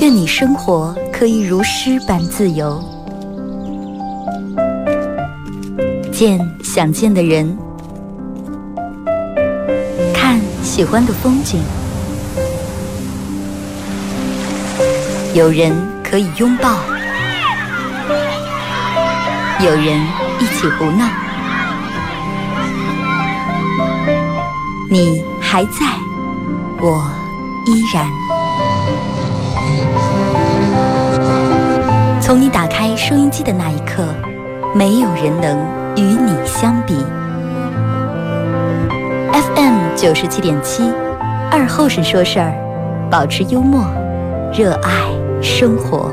[0.00, 2.82] 愿你生活可以如诗般自由，
[6.12, 7.56] 见想见的人，
[10.14, 11.60] 看喜欢的风景，
[15.34, 16.78] 有人可以拥抱，
[19.60, 20.00] 有人
[20.40, 21.04] 一起胡闹，
[24.88, 25.80] 你还在，
[26.80, 27.10] 我
[27.66, 28.06] 依然。
[32.20, 34.04] 从你打开收音机的那一刻，
[34.74, 35.58] 没有人能
[35.96, 36.94] 与你相比。
[39.32, 40.92] FM 九十七点七，
[41.50, 42.52] 二后生说事儿，
[43.10, 43.82] 保持幽默，
[44.52, 44.90] 热爱
[45.42, 46.12] 生活。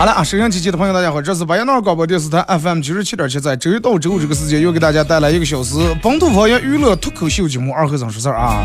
[0.00, 8.64] 好了啊，收音机前的朋友，大家好，这是白杨那广播电视台 FM 九十七点七，在周一到周五这个时间，又给大家带来一个小时本土方言娱乐脱口秀节目《二和尚说事儿》啊。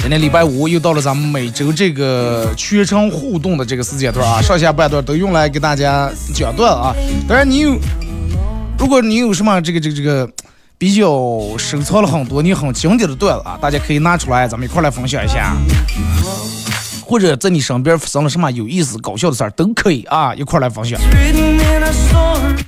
[0.00, 6.94] 今天礼拜五又到了咱们每周这个全程互动的这个时间段啊，上下半段都用来给大家讲段啊。
[7.26, 7.76] 当然，你有，
[8.78, 10.30] 如果你有什么这个这个这个
[10.78, 11.04] 比较
[11.58, 15.52] 收藏了很多你很经典的段子啊，大家可以拿出来，咱们一块来分享一下。
[17.06, 20.98] 或者在你身边发生了什么有意思、搞笑的事儿，都可以啊，一块来分享。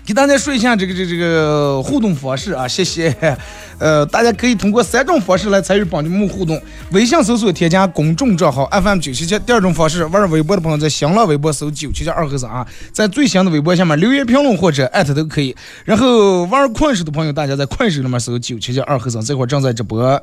[0.06, 3.12] 给大家说一下这个这个这个互动方式啊，谢谢。
[3.78, 6.60] 呃，大家可以通过三种方式来参与帮节目互动：
[6.92, 15.54] 微信搜索添加公众账号 FM 九七七；第二种方式，玩微博的朋友在新浪微博搜九七七二和尚啊，在最新的微博下面留言评论或者艾特都可以。
[15.84, 20.20] 然后玩快手的朋友，大家在快手里面搜九七七二和尚，这会儿正在直播。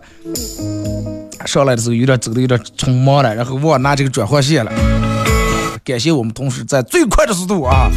[1.46, 4.72] 上来的时候有点走的有点匆忙了，然后忘拿这个转换线了。
[5.84, 7.90] 感谢我们同事在最快的速度啊！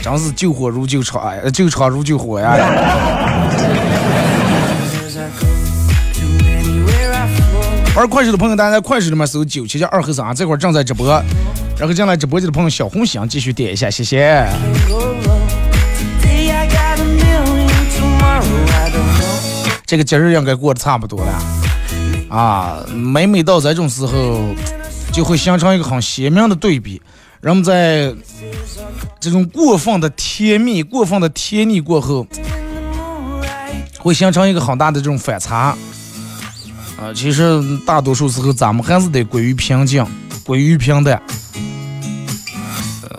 [0.00, 2.56] 真是救火如救场呀，呃救场如救火呀！
[7.96, 11.08] 玩快手的朋友，大家在快手里面搜九七七二和尚啊，这会儿正在直播。
[11.78, 14.46] 然后进来直播间的朋友，小红心继续点一下，谢谢。
[19.86, 21.55] 这个节日应该过得差不多了
[22.28, 24.54] 啊，每每到这种时候，
[25.12, 27.00] 就会形成一个很鲜明的对比。
[27.40, 28.12] 人们在
[29.20, 32.26] 这种过分的甜蜜、过分的甜腻过后，
[33.98, 35.76] 会形成一个很大的这种反差。
[36.98, 40.04] 啊，其实大多数时候咱们还是得归于平静，
[40.44, 41.22] 归于平淡。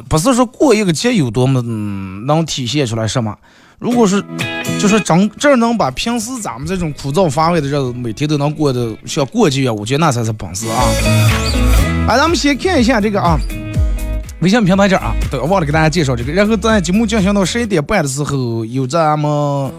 [0.10, 3.38] 不是说过一个节有多么、能体现出来什么。
[3.80, 4.24] 如果是
[4.80, 10.82] 就是真这能把平时咱们这种枯燥乏味的日子，每天都能过得像过节一样，我觉得那才是本事啊！
[12.08, 13.38] 来，咱们先看一下这个啊，
[14.42, 16.34] 微信平台这啊，对，忘了给大家介绍这个。
[16.34, 19.72] 然后在节目进行到十一点半的时候，有咱们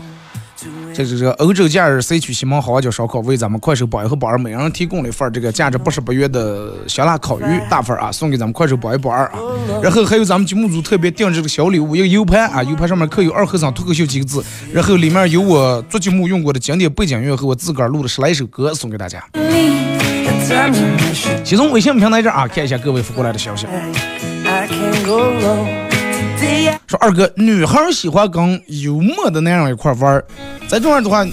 [0.98, 9.38] 这这这个欧洲假日 C 区西门好酒烧烤为咱们快手榜一和榜二每人提供了一份这个价值八十八元的香辣烤鱼大份啊，送给咱们快手榜一榜二啊。
[9.80, 19.24] 然后还有咱们节目组特别定制的小礼物，一个 U 盘啊，U 盘上面刻有“二和尚脱口秀”几个字，然后里面有我做节目用过的经典背景音乐和我自个儿录的十来首歌送给大家。
[21.44, 23.68] 先从微信平台这儿啊看一下各位发过来的消息。
[24.44, 25.87] I can go
[26.86, 30.24] 说二哥，女孩喜欢跟幽默的男人一块玩儿，
[30.66, 31.26] 在这样的话，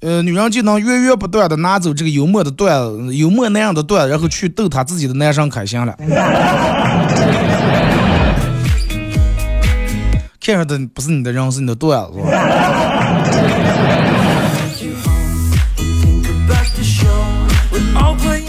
[0.00, 5.96] 呃，女人就能源源不断的拿走这个幽默的段子，幽默男人的段子，然后去逗她自己的男生开心了。
[10.40, 12.12] 看上的不是你的人，是你的段子，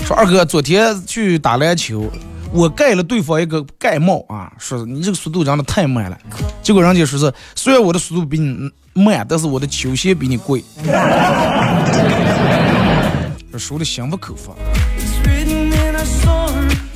[0.06, 2.08] 说二哥，昨天去打篮球，
[2.52, 6.18] 我盖了对方一个盖帽啊，说你这个速度真的太慢了。
[6.64, 10.64] 结果人家说是，虽然我的速度比你慢，但是我的球鞋比你贵。
[13.52, 14.56] 这 说的心不口服。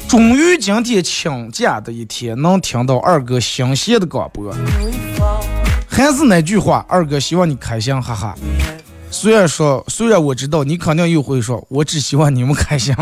[0.07, 4.53] 终于今天请假的一天，能听到二哥新鲜的广播。
[5.87, 8.35] 还是那句话，二哥希望你开心，哈哈。
[9.09, 12.95] 虽然说，虽然我知道你肯定又会说，我只希望你们开心。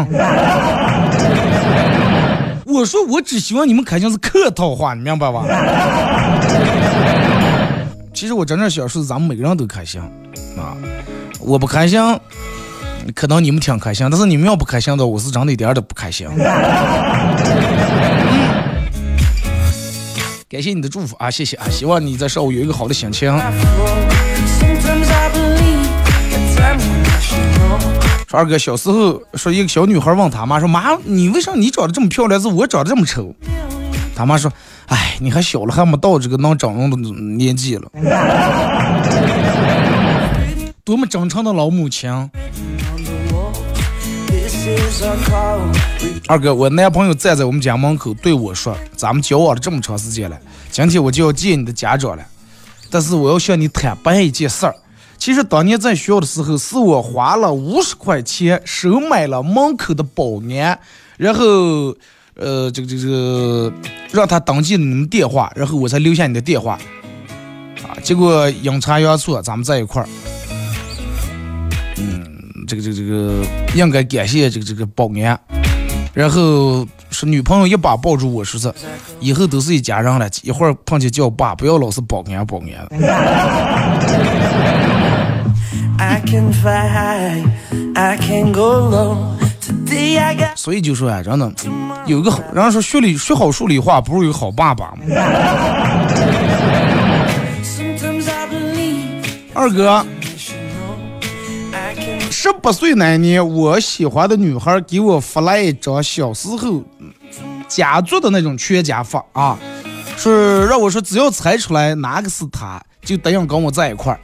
[2.69, 5.43] 我说我只希望你们开心是客套话，你明白吧？
[8.13, 9.99] 其实我真正想说，咱们每个人都开心
[10.55, 10.77] 啊！
[11.39, 11.99] 我不开心，
[13.15, 16.27] 可能你们挺开心，但是你们要不开心的，我是真的一点都不开心。
[20.49, 21.65] 感谢你的祝福啊，谢谢啊！
[21.71, 23.31] 希望你在上午有一个好的心情。
[28.29, 33.33] 说二哥小时候说一个小女孩问他妈说妈你为啥你长得这么漂亮是我长得这么丑？
[34.15, 34.53] 他妈说
[34.85, 37.89] 哎你还小了还没到这个能整容的年纪了。
[40.83, 42.07] 多么真诚的老母亲。
[46.27, 50.37] 二哥我男朋友站在我们家门口对我说咱们交往了这么长时间了，
[50.69, 52.23] 今天我就要见你的家长了，
[52.91, 54.75] 但是我要向你坦白一件事儿。
[55.19, 60.79] 其实当年在学校的时候，是我花了五十块钱收买了门口的保安，
[61.17, 61.93] 然后，
[62.35, 63.71] 呃，这个这个
[64.11, 66.79] 让他登记你们电话，然后我才留下你的电话，
[67.83, 70.07] 啊，结果阴差阳错，咱们在一块儿。
[71.97, 73.43] 嗯，这个这个这个
[73.75, 75.37] 应该感谢这个这个保安，
[76.13, 78.73] 然后是女朋友一把抱住我说是，
[79.19, 82.87] 以后都是一家人了，一会儿碰见叫爸，不要老是保安保安。
[90.55, 91.51] 所以就说啊，真的
[92.05, 94.93] 有个好，人家说学理学好数理化，不如有好爸爸。
[99.53, 100.05] 二哥，
[102.31, 106.81] 十八岁那年，我喜欢的女孩给我发来一张小时候
[107.67, 109.57] 家族的那种全家福啊，
[110.15, 114.19] 说让我说只要猜出来哪个是她，就答应跟我在一块儿。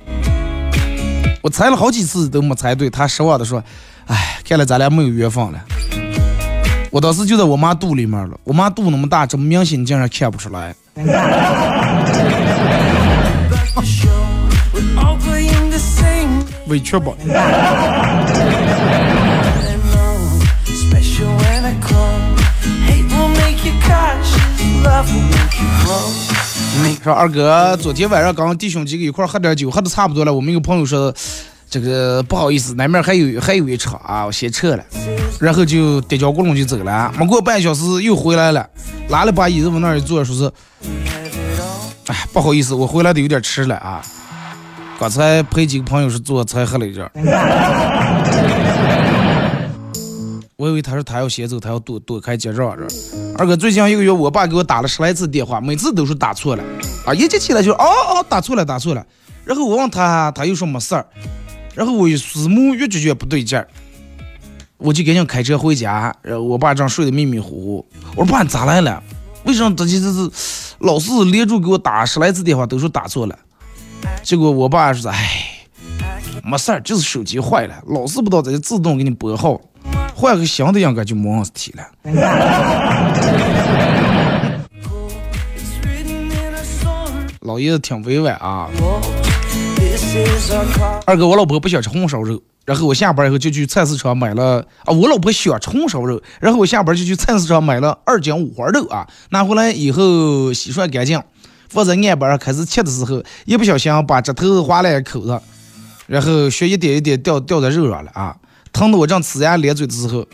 [1.46, 3.64] 我猜了好几次都没猜对，他失望的说
[4.10, 5.64] ：“哎，看来咱俩没有缘分了。”
[6.90, 10.74] 我当时就在我妈肚里面了，我妈肚那么大，这么明显你竟然看不出来。
[16.66, 17.16] 委屈不？
[27.04, 30.34] 说二哥，昨天晚上刚弟兄几个一块喝点酒，喝的差不多了。
[30.34, 31.14] 我们一个朋友说，
[31.70, 34.84] 这个不好意思，那面还有还有一场啊，我先撤了。
[35.40, 37.14] 然后就跌脚咕隆就走了。
[37.18, 38.68] 没过半小时又回来了，
[39.10, 40.52] 拿了把椅子往那儿一坐，说是，
[42.08, 44.02] 哎，不好意思，我回来的有点迟了啊。
[45.00, 47.08] 刚才陪几个朋友是坐才喝了一点。
[50.58, 52.88] 我以为他说他要先走，他要躲躲开结账这。
[53.38, 56.64] 二哥，最近一个月，我爸给我打了十来次电话，每次都是打错了，
[57.06, 59.06] 啊，一接起来就哦哦，打错了，打错了。
[59.44, 61.06] 然后我问他，他又说没事儿。
[61.74, 63.68] 然后我思慕越觉越不对劲儿，
[64.78, 66.16] 我就赶紧开车回家。
[66.22, 67.86] 然后我爸正睡得迷迷糊糊，
[68.16, 69.04] 我说爸你咋来了？
[69.44, 70.32] 为什么这这这
[70.80, 73.38] 老是连着给我打十来次电话都是打错了？
[74.24, 75.68] 结果我爸说，哎，
[76.46, 79.60] 没事儿，就是手机坏了，老是不知道咋就自动给你拨号。
[80.26, 81.84] 换个新的应该就没问题了。
[87.42, 88.68] 老爷子挺委婉啊。
[91.06, 94.92] 二哥，我老婆不想吃红烧肉，然后我下班以后就去菜市场买了啊。
[94.92, 101.22] 我老婆喜欢吃红烧肉，然后我下班就去菜市场买了二斤五花肉啊，拿回来以后洗涮干净，
[101.70, 105.40] 放在案板上开始切的时候，一不小心把这头划了一口子，
[106.08, 108.36] 然后血一点一点掉掉在肉上了啊。
[108.76, 110.28] 疼得我正呲牙咧嘴的时候，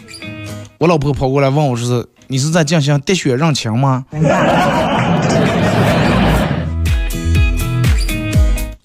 [0.79, 4.03] 我老婆跑过来问我说是：“你是在进行滴血认亲吗？”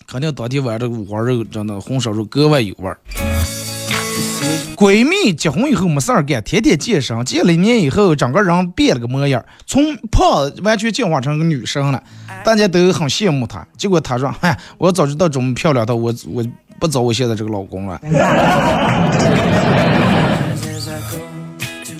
[0.06, 2.98] 肯定当天晚上这个五花肉真的红烧肉格外有味儿。
[4.76, 12.02] 闺蜜结婚以后没事儿干，天天健身，健了一年以后，整个人变了个模样，从胖完全进化成个女生了，
[12.44, 13.66] 大家都很羡慕她。
[13.78, 16.44] 结果她说：“嗨，我早知道这么漂亮的，我我。”
[16.78, 18.00] 不找我现在这个老公了，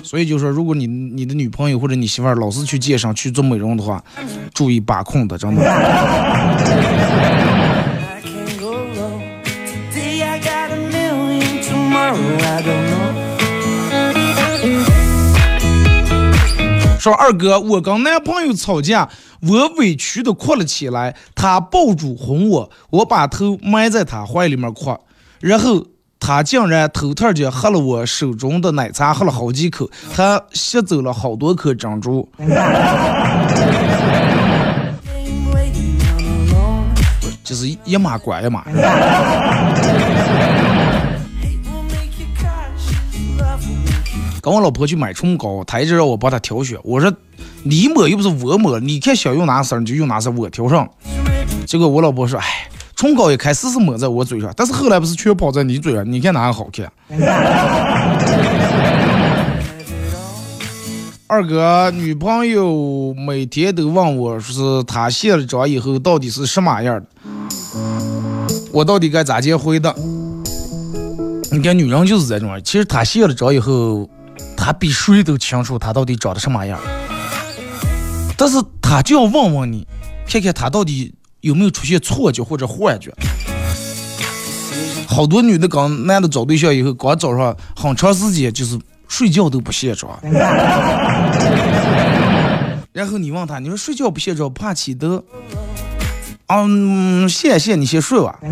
[0.03, 4.03] 所以就说，如果你你的女朋友或者你媳妇儿老是去健身去做美容的话，
[4.53, 5.61] 注意把控的，真的。
[16.99, 19.07] 说说二哥，我跟男朋友吵架，
[19.41, 24.97] 我委屈的哭了起来，他抱住哄我，我把头埋在他怀里面哭，
[25.39, 25.85] 然后
[26.19, 32.27] 他竟然偷偷的喝了我手中的奶茶，喝了好几口，还吸走了好多颗珍珠。
[37.43, 38.65] 就是一码关一码。
[44.47, 46.79] 跟我老婆去买唇膏，她一直让我帮她挑选。
[46.81, 47.13] 我说
[47.63, 50.87] 你抹又不是我抹，你看想用哪色你就用哪色，我挑上。
[51.65, 52.45] 结果我老婆说：“哎，
[52.95, 56.89] 唇膏一开始是抹在我嘴上，但是后来不是全跑在你嘴上，你看哪个好看？”
[61.27, 67.05] 二哥，女朋友每天都问我，说是她卸了妆以后到底是什么样的，
[68.71, 69.93] 我到底该咋接回答？
[71.51, 74.09] 你看女人就是这种，其实她卸了妆以后。
[74.55, 76.79] 他比谁都清楚他到底长得什么样，
[78.37, 79.87] 但是他就要问问你，
[80.27, 83.13] 看看他到底有没有出现错觉或者幻觉。
[85.07, 88.77] 好多女的跟男的找对象以后，刚早上很长时间就是
[89.07, 90.19] 睡觉都不卸妆，
[92.91, 95.23] 然后你问他，你说睡觉不卸妆怕起痘？
[96.49, 98.39] 嗯，谢谢，你先睡吧。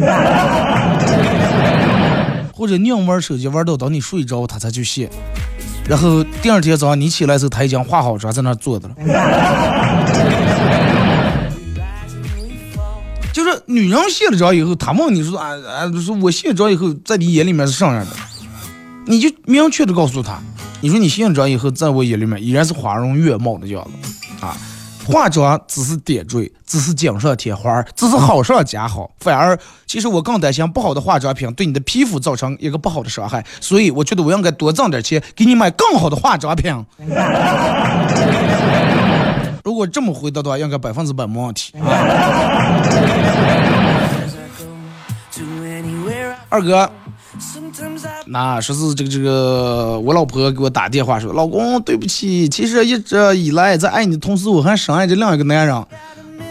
[2.52, 5.10] 或者宁玩手机玩到等你睡着，他才去卸。
[5.88, 8.96] 然后第二天早上你起来的时候，他已经化好妆在那坐着了。
[13.32, 18.12] 就是女人卸了妆以后，他问你说啊啊，说我卸了妆以后，在你眼里面是什么样的？
[19.08, 20.40] 你就明确的告诉他，
[20.82, 24.10] 你说你卸了妆以后，在我眼里面依然是花容月貌的样子
[24.44, 24.58] 啊。
[25.06, 29.10] 化妆只是点缀，只是锦上添花，只是好上加好。
[29.20, 33.46] 反而，其实我更担心不好的化妆品对你的皮肤造成一个不好的伤害。
[33.62, 36.86] 所以，我觉得我应该多挣点钱，给你买更好的化妆品。
[39.64, 41.74] 如果这么回答的话，应该百分之百没问题。
[46.50, 46.90] 二哥。
[48.26, 55.86] 那说是这个这个，我老婆给我打电话说，老公对不起，其实一直以来在爱你的同时，我还深爱着另一个男人，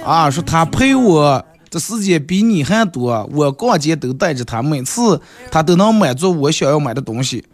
[0.05, 7.45] 啊，说他陪我的时间比你还多，我逛街都带着他，每次他都能满足我想要买的东西，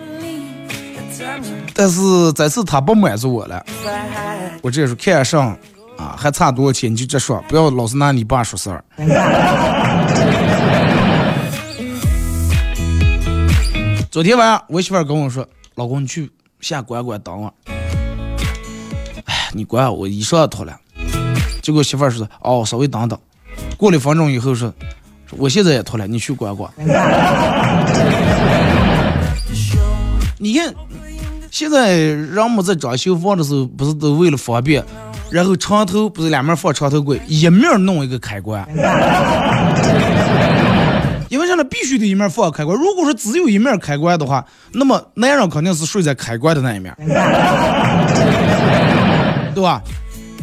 [1.74, 3.64] 但是这次他不满足我了，
[4.62, 5.56] 我这时候看上，
[5.96, 8.84] 啊，还差多少钱你就直说，不要老是拿你爸说事儿。
[14.10, 16.28] 昨天晚上，我媳妇跟我说：“老公，你去
[16.60, 17.54] 下关关等我。”
[19.24, 20.76] 哎，你关我衣裳脱了。
[21.62, 23.16] 结果媳妇说：“哦，稍微等等。”
[23.78, 24.74] 过了一分钟以后说
[25.38, 26.68] ：“我现在也脱了，你去关关。”
[30.38, 30.74] 你看，
[31.52, 34.84] 现在人们在装修房的时候，不是都为了方便，
[35.30, 38.66] 然后床头不是两面放床头柜，一面弄一个开关。
[41.30, 46.92] 因为现在必须得一面放开关，如果说只有一面开关的话，那么男人肯定是睡在开关的那一面，
[49.54, 49.80] 对吧？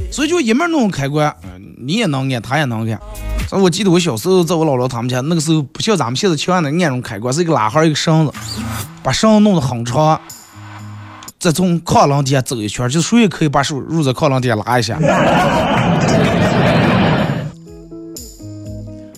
[0.10, 1.36] 所以就一面弄开关，
[1.78, 2.98] 你也能按，他也能按。
[3.50, 8.32] 所以我记得我小时候在我姥姥他们家，那个时候不像咱们现在全的按那种开关，是一个拉环一个绳子，
[9.04, 10.18] 把绳子弄得很长，
[11.38, 14.98] 再从炕廊底下走一圈，就谁也可以把手入在炕廊底下拉一下。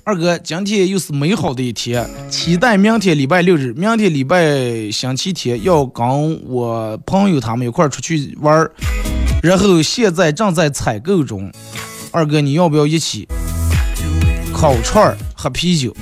[0.10, 6.04] 二哥，今天又是美好的一天，期待明天礼拜六日，明天礼拜星期天要跟
[6.48, 8.68] 我朋友他们一块出去玩，
[9.44, 11.52] 然后现在正在采购中。
[12.10, 13.28] 二哥，你要不要一起
[14.52, 15.96] 烤串儿、喝啤酒？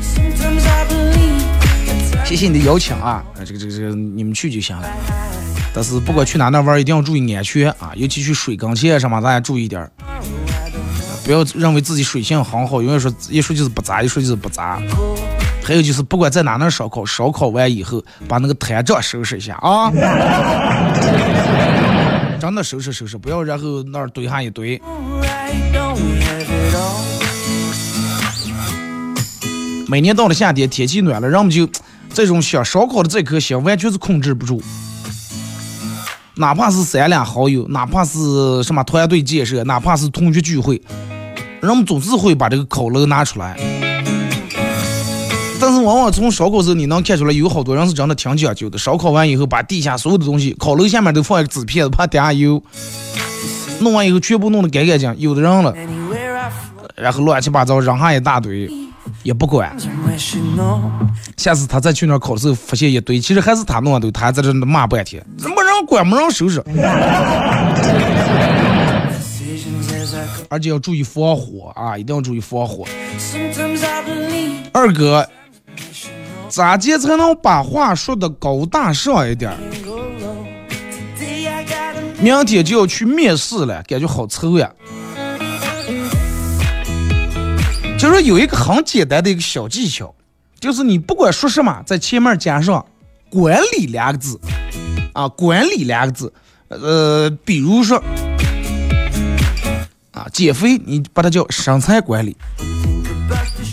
[2.23, 3.21] 谢谢你的邀请啊！
[3.43, 4.87] 这个这个这个，你们去就行了。
[5.73, 9.91] 但是不管去哪那玩，一定要注意安全啊，尤其去水跟前什么，大家注意点儿。
[11.27, 14.79] 不要认为自己水性很好，永远说一说就是不砸，一说就是不砸。
[15.61, 19.91] 还有就是，不管在哪那烧烤，烧烤完以后把那个摊账收拾一下啊！
[22.39, 24.81] 真的收拾收拾，不要然后那儿堆上一堆。
[29.89, 31.67] 每年到了夏天，天气暖了，人们就
[32.13, 34.63] 这种想烧烤的这颗心完全是控制不住。
[36.35, 40.81] 哪怕是三两好友，哪怕是什么团队建设，哪怕是同学聚会。
[41.61, 43.57] 人们总是会把这个烤炉拿出来，
[45.59, 48.77] 但是往往从烧烤时候你能看出来，有好多人是真的挺讲究的。
[48.77, 52.61] 烧烤完以后，把地下所有的东西，烤炉下面都放一个纸片子，怕底下油。
[53.79, 55.13] 弄完以后，全部弄得干干净。
[55.17, 55.73] 有的人了，
[56.95, 58.69] 然后乱七八糟扔下一大堆，
[59.23, 59.75] 也不管。
[61.35, 66.63] 下次他再去那儿烤的时候，发现一堆，其实还是他弄的，他在这骂半天，没人管，没人收拾。
[70.49, 72.85] 而且要注意防火啊，一定要注意防火。
[74.71, 75.27] 二哥，
[76.47, 79.51] 咋接才能把话说的高大上一点
[82.19, 84.71] 明天就要去面试了，感觉好愁呀。
[87.97, 90.13] 就是有一个很简单的一个小技巧，
[90.59, 92.85] 就是你不管说什么，在前面加上
[93.29, 94.39] “管理”两个字，
[95.13, 96.31] 啊，“管理”两个字，
[96.69, 98.01] 呃，比如说
[100.17, 102.35] 啊，减肥，你把它叫身材管理，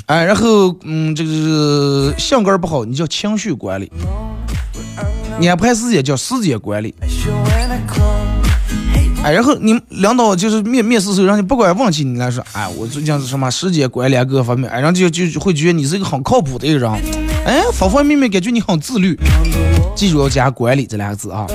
[0.05, 3.91] 哎，然后嗯，这个性格不好，你叫情绪管理，
[5.39, 6.95] 你安排时间叫时间管理。
[9.23, 16.91] 哎，然后你领导就是面面试时候，让你不管问起你来说，哎，我最近是什么时间管理啊各方面，哎，然后就就会觉得你是一个很靠谱的一个人，
[17.47, 19.19] 哎，方方面面感觉你很自律，
[19.97, 21.47] 记住要加管理这两个字啊。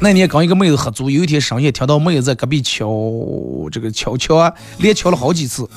[0.00, 2.88] 那年跟一个妹子合租，有一天深夜听到妹子在隔壁敲
[3.70, 5.16] 这个敲敲啊，连敲了。
[5.16, 5.68] 好几次，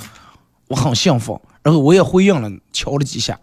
[0.68, 3.39] 我很兴奋，然后我也回应了，敲了几下，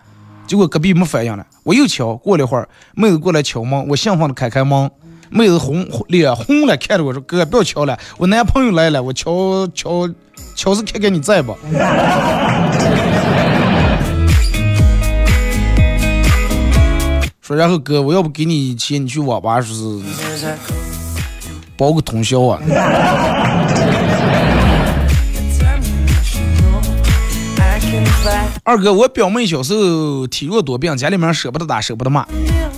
[0.46, 4.90] 结果隔壁没反应了，我又敲，过了一会儿，妹子过来敲门，我兴奋的开开门，
[5.30, 10.08] 妹子红脸红了，看着我说：“哥，不要敲了，我男朋友来了，我敲敲
[10.56, 11.56] 敲是看看你在不？”
[17.56, 19.72] 然后哥，我要不给你钱，你去网吧是
[21.76, 22.60] 包个通宵啊。
[28.64, 32.24] 二哥，我表妹小时候体弱多病，家里面舍不得打，舍不得骂，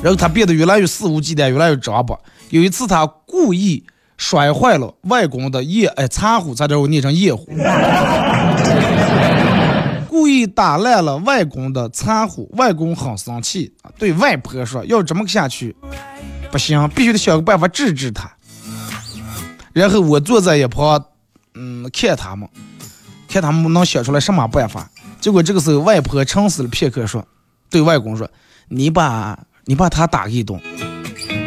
[0.03, 2.17] 然后她变得越来越肆无忌惮，越来越张巴。
[2.49, 3.85] 有一次，她故意
[4.17, 7.47] 摔坏了外公的夜哎茶壶，差点我念成夜壶，
[10.15, 15.75] 故意打烂了外公的茶壶，外公很生气，对外婆说：“要这么下去
[16.53, 18.31] 不行，必须得想个办法治治他。”
[19.75, 21.05] 然后我坐在一旁，
[21.57, 22.49] 嗯，看他们，
[23.29, 24.89] 看他们能想出来什么办法。
[25.19, 27.27] 结果这个时候，外婆沉思了片刻，说
[27.69, 28.31] ：“对外公说，
[28.69, 30.61] 你把你把他打一顿，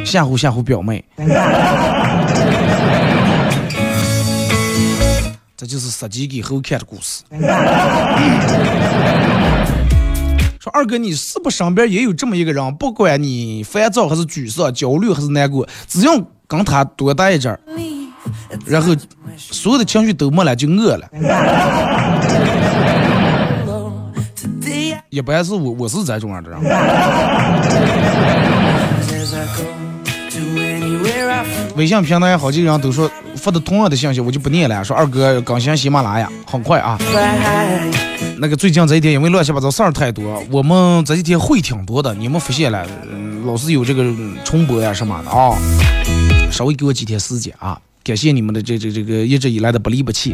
[0.05, 1.05] 吓唬吓唬表妹。”
[5.57, 7.23] 这就是杀鸡给猴看的故事。
[10.59, 12.75] 说二哥，你是不是身边也有这么一个人？
[12.75, 16.13] 不管你烦躁还是沮丧、焦虑还是难过，只要
[16.45, 17.59] 跟他多待一阵儿，
[18.67, 18.95] 然后
[19.35, 21.09] 所有的情绪都没了，就饿了。
[25.09, 26.59] 一般是我我是这种样的人。
[31.77, 34.83] 微信平台好几个人都说发的同样的信息，我就不念了。
[34.83, 36.97] 说二哥更新喜马拉雅，很快啊。
[38.39, 44.03] 那个最近这几天因为乱七八糟事儿太多，我们这几天会挺多的，你们发现了，嗯老是有这个
[44.43, 45.55] 重播呀什么的啊。
[46.51, 50.33] 稍微给我几天时间啊，感谢你们的这这这个一直以来的不离不弃。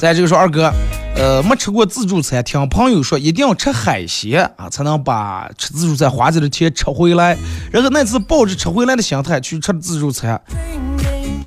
[0.00, 0.72] 再这个说二哥，
[1.20, 7.36] 呃，没吃过自助餐，听朋友说一定要吃海鲜啊，才能把吃自助餐花钱的钱吃回来。
[7.70, 10.40] 然后那次抱着吃回来的心态去吃的自助餐，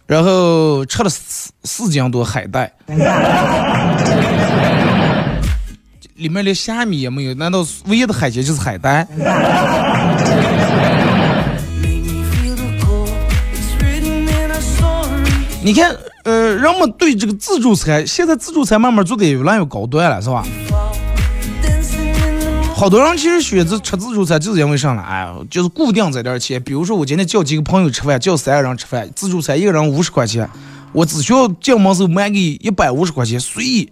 [0.06, 2.72] 然后吃了四四斤多海带，
[6.14, 9.08] 里面连虾米也没有，难道唯一的海鲜就是海带？
[15.66, 15.96] 你看，
[16.26, 20.44] 呃，人们对这个自助餐，现在自助餐慢慢做的也越来越高端了，是吧？
[22.76, 25.02] 好多人其实选择吃自助餐，就是因为啥呢？
[25.02, 26.62] 哎，就是固定这点儿钱。
[26.62, 30.50] 比如说我今天叫几个朋友吃饭，叫三个人吃饭，自助餐一个人五十块钱，
[30.92, 33.90] 我只需要进门时候满给一百五十块钱，随意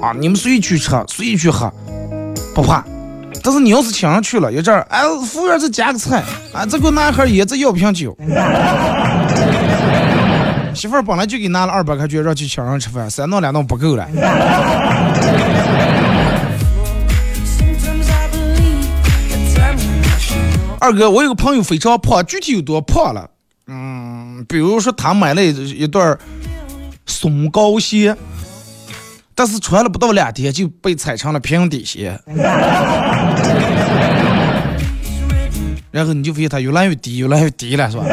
[0.00, 1.70] 啊，你们随意去吃，随意去喝，
[2.54, 2.82] 不怕。
[3.42, 8.16] 但是你要是请人去了，一阵儿，哎，服务员再加个菜，啊，再给我拿一盒椰子，要瓶酒。
[10.74, 14.08] 媳妇儿本来就给拿了二百块钱让去请人吃饭，三顿两顿不够了。
[20.80, 23.28] 二哥，我有个朋友非常胖，具体有多胖了？
[23.66, 26.18] 嗯，比如说他买了一一段儿
[27.04, 28.16] 松糕鞋，
[29.34, 32.18] 但是穿了不到两天就被踩成了平底鞋，
[35.90, 38.04] 然后你就发现它越来越低，越来越低了，是吧？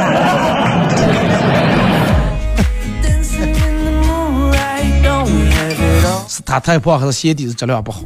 [6.35, 8.01] 是他太胖还是鞋底子质量不好？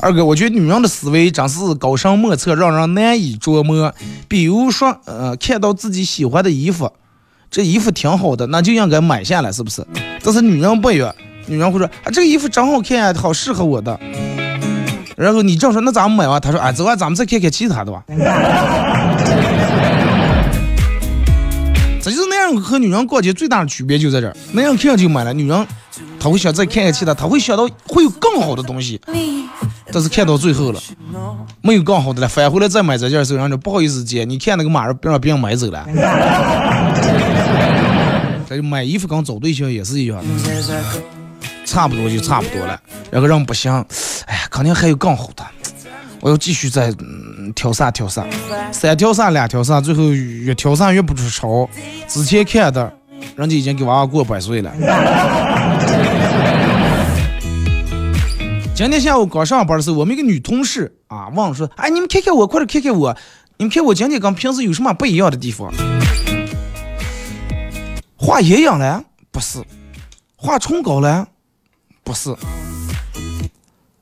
[0.00, 3.92] 二哥，我觉得女人的思维真是高深莫测，让人难以琢磨。
[4.26, 6.90] 比如说，呃，看到自己喜欢的衣服，
[7.50, 9.86] 这衣服挺好的，那就应该买下来，是不是？
[10.24, 11.14] 但是女人不约，
[11.46, 13.98] 女人会说啊，这个衣服真好看啊，好适合我的。
[15.16, 18.02] 然后你这样说，那咱们买完，他说，哎，走啊，咱们再看看其他的吧。
[22.10, 25.66] 他就是那样和女人逛街最大的区别就在这儿，那样看就买了，女人
[26.18, 29.00] 她会想再看看其他，她会想到会有更好的东西，
[29.92, 30.80] 但是看到最后了，
[31.62, 35.86] 没有更好的了，返回来再买这件的时候，人家不好意思接，你看那个马上让别人买走了。
[38.48, 40.20] 这买衣服跟找对象也是一样，
[41.64, 43.72] 差不多就差不多了，然后人不行，
[44.26, 45.44] 哎呀，肯定还有更好的。
[46.20, 46.94] 我要继续再
[47.54, 48.26] 挑啥挑啥，
[48.72, 51.68] 三挑啥两挑啥，最后越挑啥越不出丑。
[52.06, 52.92] 之前看的，
[53.36, 54.70] 人家已经给娃娃过百岁了。
[58.74, 63.16] 今天下午刚上班的时候，我们一个女同事啊，问说：“哎，你们看看我，快点看看我，
[63.56, 65.72] 你们看我今天跟平时有什么不一样的地方？
[68.16, 69.02] 画眼影了？
[69.30, 69.62] 不是。
[70.36, 71.28] 画唇膏了？
[72.04, 72.34] 不是。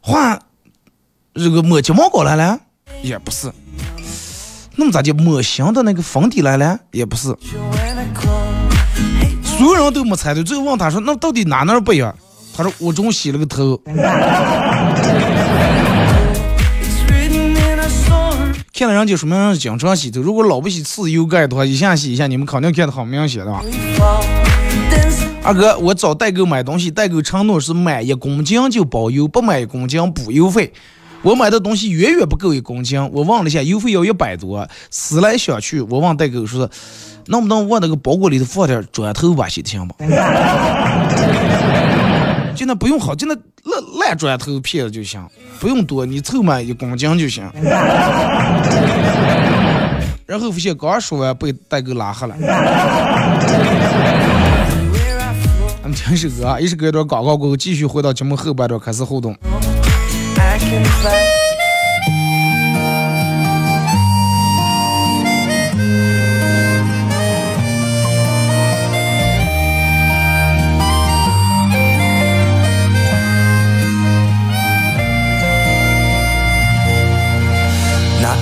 [0.01, 0.39] 画。”
[1.39, 2.59] 这个抹睫毛膏来了，
[3.03, 3.51] 也不是。
[4.77, 7.35] 那么咋就抹香的那个粉底来了，也不是。
[9.43, 12.15] 所有人都没猜对，最后问他说：“那到底哪哪不一样？”
[12.55, 13.81] 他说：“我中午洗了个头。
[18.73, 23.61] ”看了人家说明人经常洗头，如果老不洗次油盖的话，一下洗一下，你们肯定看得很明显的吧？
[25.43, 30.73] 二哥，我找代购买东西，代购承诺是买一公斤就包邮，不买一公斤补邮费。
[31.23, 34.67] 我买的东西远远不够一公斤，我问了一下，邮费要一百多。
[34.91, 36.71] 思来想去，我问代购说，
[37.27, 39.97] 能不能往那个包裹里头放点砖头吧，行不行吧？
[42.55, 45.23] 就那不用好，就那烂烂砖头片子就行，
[45.61, 47.45] 不用多，你凑满一公斤就行。
[50.25, 52.37] 然后发现刚说完被代购拉黑了。
[55.83, 59.35] 咱们听首歌啊，一首歌一段广告过后，继续回到节目后半段开始互动。
[60.71, 60.77] 那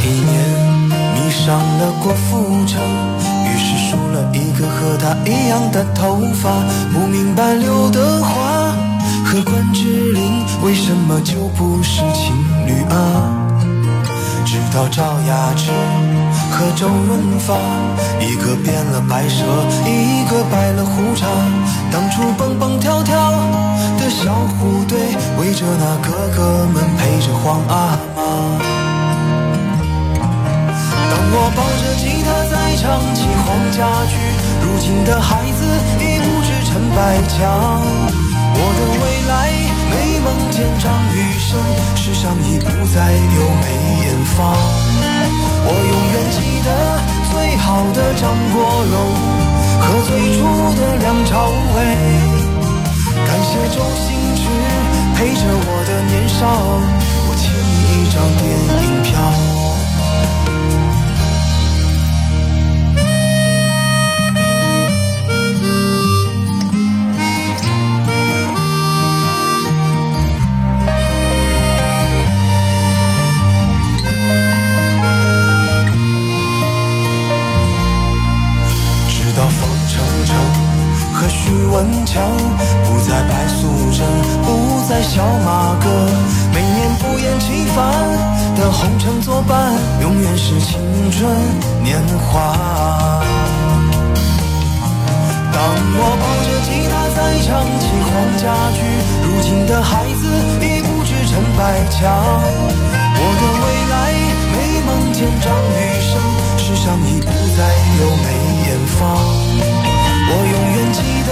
[0.02, 0.18] 一年
[1.14, 2.82] 迷上了郭富城，
[3.44, 6.50] 于是梳了一个和他一样的头发，
[6.92, 8.65] 不明白刘德华。
[9.26, 12.32] 和关之琳为什么就不是情
[12.64, 13.34] 侣啊？
[14.46, 15.72] 直到赵雅芝
[16.52, 17.56] 和周润发，
[18.20, 19.42] 一个变了白蛇，
[19.84, 21.26] 一个白了胡茬。
[21.90, 23.32] 当初蹦蹦跳跳
[23.98, 24.96] 的小虎队，
[25.40, 28.22] 围着那哥哥们陪着皇阿玛。
[31.10, 34.14] 当我抱着吉他在唱起黄家驹，
[34.62, 35.66] 如今的孩子
[35.98, 38.25] 已不知陈百强。
[38.58, 39.52] 我的未来
[39.90, 39.92] 美
[40.24, 41.60] 梦见张雨生，
[41.94, 43.64] 世上已不再有梅
[44.00, 44.36] 艳芳。
[45.68, 46.68] 我永远记得
[47.32, 48.56] 最好的张国
[48.92, 48.96] 荣
[49.80, 50.40] 和最初
[50.80, 51.76] 的梁朝伟。
[53.26, 54.40] 感谢周星驰
[55.16, 56.40] 陪着我的年少，
[57.28, 58.44] 我欠你一张电
[58.86, 59.55] 影票。
[81.86, 82.20] 文强
[82.84, 84.04] 不再白素贞，
[84.44, 85.88] 不再小马哥，
[86.52, 87.76] 每年不厌其烦
[88.56, 90.80] 的红尘作伴，永远是青
[91.12, 91.30] 春
[91.82, 93.22] 年华。
[95.52, 95.62] 当
[95.98, 97.48] 我抱着吉他再唱
[97.80, 98.44] 起黄家
[98.74, 98.78] 驹，
[99.22, 100.22] 如今的孩子
[100.60, 102.02] 已不知陈百强。
[103.18, 103.94] 我的未来
[104.52, 104.54] 美
[104.86, 106.10] 梦见张雨生，
[106.58, 107.58] 世上已不再
[107.98, 108.26] 有梅
[108.66, 109.00] 艳芳。
[110.28, 111.30] 我永远记得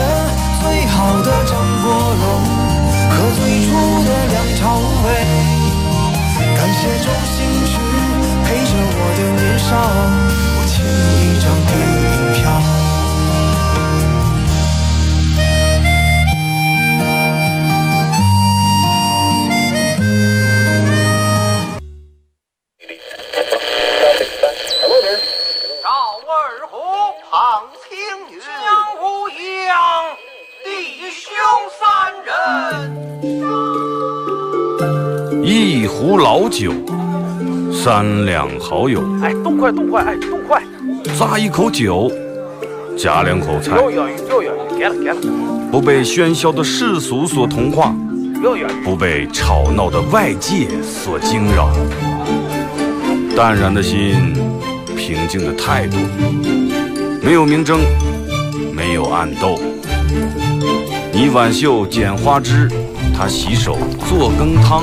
[0.65, 2.25] 最好的张国荣
[3.11, 3.69] 和最初
[4.03, 4.63] 的梁朝
[5.05, 5.07] 伟，
[6.57, 7.73] 感谢周星驰
[8.45, 9.71] 陪着我的年少，
[10.57, 10.89] 我欠你
[11.29, 12.74] 一张电影票。
[36.13, 36.71] 老酒，
[37.73, 39.03] 三两好友。
[39.23, 40.63] 哎，动快动快，哎，动快！
[41.19, 42.13] 咂一口酒，
[42.97, 43.77] 夹两口菜。
[44.77, 45.17] 给了给了。
[45.73, 47.95] 不被喧嚣的世俗所同化，
[48.85, 51.71] 不被吵闹的外界所惊扰。
[53.35, 54.35] 淡然的心，
[54.97, 55.97] 平静的态度，
[57.23, 57.81] 没有明争，
[58.73, 59.59] 没有暗斗。
[61.13, 62.71] 你挽袖剪花枝，
[63.17, 63.77] 他洗手
[64.09, 64.83] 做羹汤。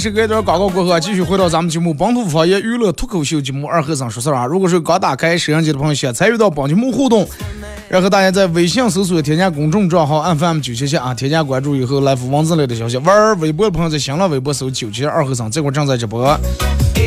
[0.00, 4.46] 好来，是隔一段广告过后啊，继续回到咱们节目《本土方言娱乐脱口秀节目二和尚说事儿》啊。
[4.46, 7.28] 如果是刚打开摄像机的朋友，想参与到本节目互动，
[7.86, 12.96] 然后大家在微信搜索添加公众账号 FM 九七七啊，添加关注以后来发文字类的消息。
[12.96, 16.24] 玩微博的朋友在新浪微博搜九七二和尚，这会儿正在直播，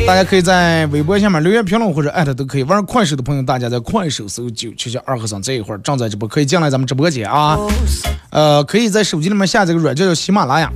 [0.06, 2.62] 大家可以在微博下面留言评论或者艾特都可以。
[2.62, 7.58] 玩快手的朋友，大家在快手搜九七七二和尚，这一会儿正在直播，可以进来咱们直播间啊。
[8.30, 10.70] 呃，可以在手机里面下载个软件叫喜马拉雅。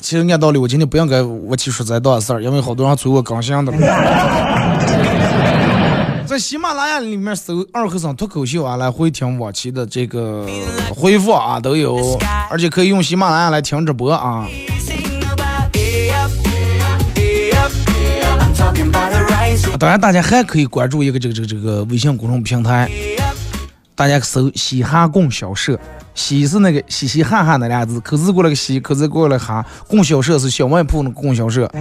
[0.00, 3.72] 其实按道理，我今天不应该我去说这档事儿，因为好多人催我更新的。
[6.26, 10.46] 在喜马拉雅里面搜“二和尚脱口秀”啊，来回听往期的这个
[10.94, 12.18] 回复啊都有，
[12.50, 14.46] 而且可以用喜马拉雅来听直播啊。
[19.78, 22.90] 当然，大家还可以关注一个这个这个这个微信公众平台，
[23.94, 25.78] 大家搜“嘻哈供销社”，
[26.18, 31.64] 嘻是那个嘻嘻哈哈那俩字，口字过了个嘻，口字过了哈，供销社是小卖铺那个供销社。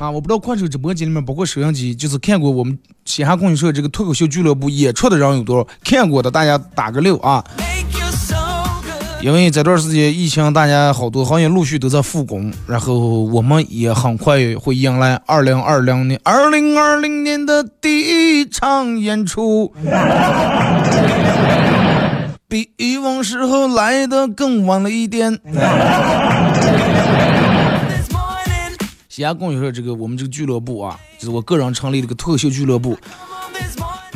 [0.00, 5.66] 啊，我不知道快手直播间里面，包括摄像机，就是看过我们嘻哈供销社这个脱口秀俱乐部演出的人有多少？
[5.84, 7.44] 看过的大家打个六啊.
[9.20, 18.00] 因为这段时间疫情，大家好多行业陆续都在复工，然后我们也很快会迎来二零二零年、二零二零年的第
[18.40, 19.72] 一场演出，
[22.54, 25.36] 比以往时候来的更晚了一点。
[25.38, 25.58] This
[28.14, 32.96] morning, 西安供销社这个我们这个俱乐部啊，就是我个人成立这个脱口秀俱乐部，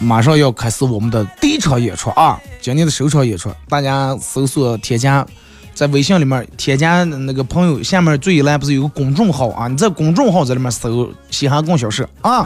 [0.00, 2.40] 马上要开始我们的第一场演出啊！
[2.60, 5.26] 今年的首场演出，大家搜索添加，
[5.78, 9.68] 在微信里面添加那个朋友，下面最一栏不是有个公众号啊？
[9.68, 12.44] 你在公众号在里面搜“西汉供销社”啊，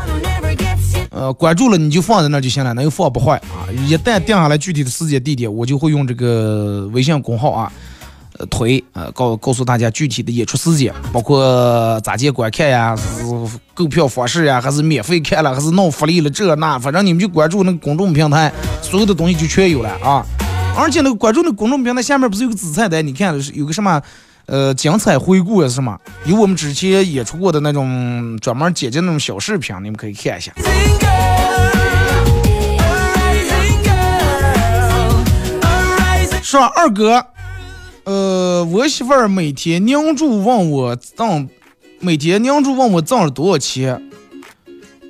[1.09, 3.65] 呃，关注了你就放在那就行了，那又放不坏啊。
[3.89, 7.73] 一旦定下来具体的时间地点，我就会用这个微信公号啊。
[8.39, 13.25] 呃，推呃告告诉大家具体的演出时间，包括咋接观看呀，是
[13.73, 20.23] 购票方式呀，还是免费看了，还是弄福利了这那，反正你们就关注那个公众平台，所有的东西就全有了啊。
[20.77, 23.07] 而且那个关注那个公众平台下面不是有个子菜单？
[23.07, 24.03] 你看有个什么
[24.47, 25.97] 呃精彩回顾呀，是什么？
[26.25, 30.53] 有我们之前演出过的那种专门剪辑那种小视频，你们可以看一下。
[36.43, 37.25] 说二哥，
[38.05, 41.49] 呃，我媳妇儿每天凝住问我挣，
[42.01, 44.03] 每天凝住问我挣了多少钱，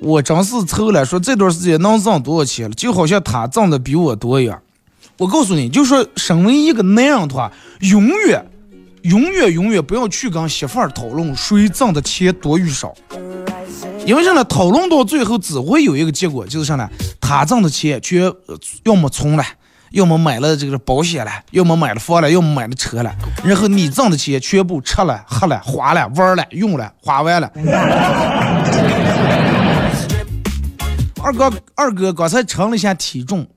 [0.01, 4.61] 我真是愁了，说这段时间能挣多少钱了，就好像她挣的比我多一样。
[5.23, 8.45] 我告诉你，就说身为一个男人的话，永远、
[9.03, 12.93] 永远、永远不要去跟媳妇儿讨论谁挣的钱多与少，
[14.05, 14.43] 因为啥呢？
[14.43, 16.89] 讨论到最后只会有一个结果，就是啥呢？
[17.21, 18.29] 他挣的钱全
[18.83, 19.45] 要么存了。
[19.91, 27.49] 要么买了这个保险了，要么买了房了，要么买了车了，然后你挣的钱全部吃了、喝了、花了、玩了、用了、花完了。
[31.21, 33.47] 二哥，二哥刚才称了一下体重，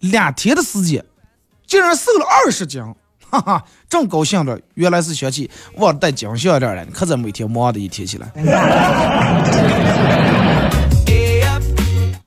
[0.00, 1.04] 两天的时间
[1.66, 2.82] 竟然瘦了二十斤，
[3.28, 8.26] 哈哈，正高兴着，原来是想起忘了带金项链了，你可真每天忙的一天起来，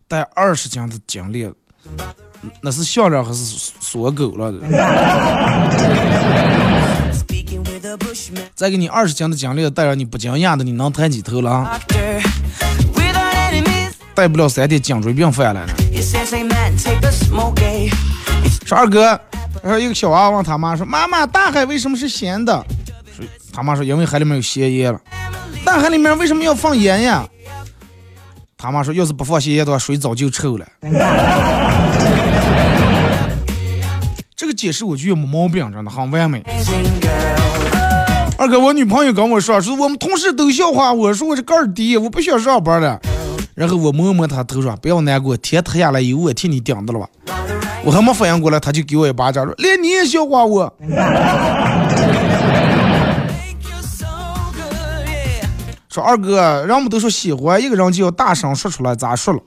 [0.08, 1.52] 带二十斤的金链，
[2.62, 3.40] 那是项链还是
[3.80, 4.54] 锁狗了
[8.56, 11.80] 再给你二十斤的奖励，带上你不惊讶的，你能抬起头了
[14.16, 15.66] 带不了三天颈椎病犯了。
[15.66, 15.74] 呢。
[18.65, 19.19] 说二哥，
[19.62, 22.65] 然后一个小娃娃问他妈说：“妈妈，大海为什么是咸的？”
[23.52, 25.00] 他妈说：“因为海里面有咸盐了。”
[25.65, 27.28] 大海里面为什么要放盐呀？
[28.58, 30.65] 他妈说：“要是不放咸盐的话，水早就臭了。”
[34.36, 36.43] 这个解释我觉得没毛病，真的很完美。
[38.38, 43.00] 二哥，我女朋友跟我说，说我们同事都笑话我说我是个二低，我不想上班了。
[43.56, 47.08] 然后我摸摸他头说，不要难过，天塌下来有我替你顶着了吧。
[47.84, 50.74] 我还没反应过来，他就给我一巴掌说，连你也笑话我。
[55.89, 59.39] 说二哥，人们都说喜欢一个人就要大声说出来，咋说了？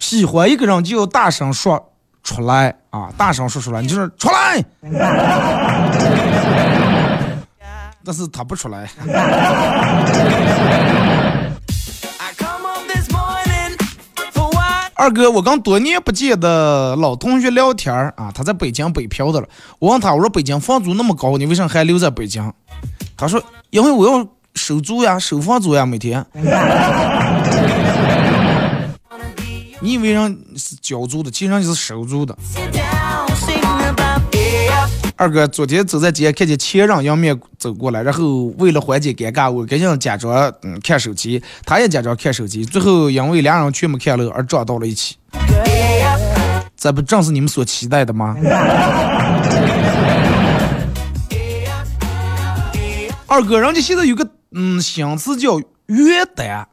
[0.00, 1.92] 喜欢一个人就要大声说
[2.24, 4.64] 出来啊，大声说出来，你就是出来。
[8.04, 8.90] 但是他不出来。
[14.94, 19.48] 二哥，我跟多年不见的老同学聊天儿啊，他在北京北漂的了。
[19.78, 22.52] 我问他，我说北京房租那么高，你为啥还留在北京？
[23.16, 26.24] 他说，因为我要收租呀，收房租呀，每天。
[29.80, 32.36] 你以为人是交租的，其实人家是收租的。
[35.22, 45.14] 二哥，昨天走在街看见前任迎面走过来，然后为了缓解尴尬，我赶紧假装嗯看手机，他也假装看手机，最后因为两人全没看了而撞到了一起。
[46.76, 48.34] 这不正是你们所期待的吗？
[53.28, 56.66] 二哥，人家现在有个嗯新词叫约单，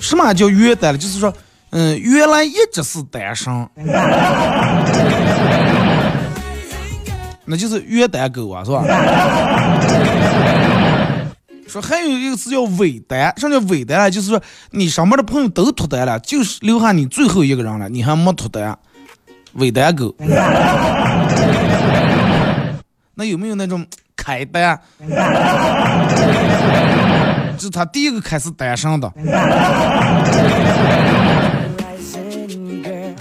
[0.00, 0.98] 什么叫约单了？
[0.98, 1.32] 就是说，
[1.70, 3.68] 嗯，原来一直是单身。
[7.52, 8.82] 那就是约单狗啊，是吧？
[11.68, 14.08] 说还有一个词叫尾单，什么叫尾单啊？
[14.08, 18.78] 就是说你上面的朋友都脱单了，就是留下你最后一个人了，你还没脱单，
[19.52, 20.14] 尾单狗。
[23.14, 23.86] 那有没有那种
[24.16, 24.80] 开单？
[27.58, 29.12] 就是他第一个开始单身的，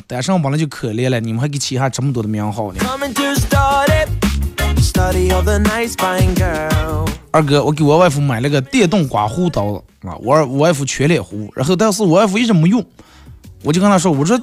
[0.07, 2.79] 单身本来就可怜了，你们还给起下这么多的名号呢。
[7.31, 12.83] 二哥，我给我外父买了个电动刮胡刀啊，我我外父全脸胡，然后但是我外父一直没用，
[13.63, 14.39] 我就跟他说，我说